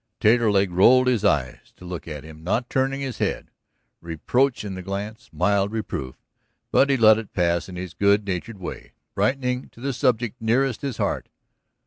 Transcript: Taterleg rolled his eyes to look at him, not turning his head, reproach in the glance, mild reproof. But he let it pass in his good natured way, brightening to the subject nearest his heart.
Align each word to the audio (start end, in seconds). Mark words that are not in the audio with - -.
Taterleg 0.19 0.71
rolled 0.71 1.05
his 1.05 1.23
eyes 1.23 1.71
to 1.75 1.85
look 1.85 2.07
at 2.07 2.23
him, 2.23 2.43
not 2.43 2.71
turning 2.71 3.01
his 3.01 3.19
head, 3.19 3.51
reproach 4.01 4.63
in 4.65 4.73
the 4.73 4.81
glance, 4.81 5.29
mild 5.31 5.71
reproof. 5.71 6.15
But 6.71 6.89
he 6.89 6.97
let 6.97 7.19
it 7.19 7.33
pass 7.33 7.69
in 7.69 7.75
his 7.75 7.93
good 7.93 8.25
natured 8.25 8.57
way, 8.57 8.93
brightening 9.13 9.69
to 9.73 9.79
the 9.79 9.93
subject 9.93 10.41
nearest 10.41 10.81
his 10.81 10.97
heart. 10.97 11.29